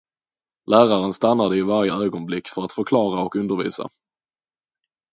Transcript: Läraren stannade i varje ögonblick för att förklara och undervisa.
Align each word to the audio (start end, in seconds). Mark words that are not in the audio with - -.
Läraren 0.67 1.13
stannade 1.13 1.57
i 1.57 1.61
varje 1.61 1.93
ögonblick 1.93 2.47
för 2.47 2.63
att 2.63 2.73
förklara 2.73 3.21
och 3.23 3.35
undervisa. 3.35 3.89